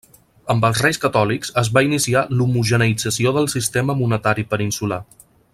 Amb 0.53 0.63
els 0.69 0.79
Reis 0.85 0.99
Catòlics 1.03 1.53
es 1.63 1.69
va 1.77 1.83
iniciar 1.89 2.25
l'homogeneïtzació 2.39 3.37
del 3.39 3.49
sistema 3.57 4.01
monetari 4.03 4.51
peninsular. 4.57 5.03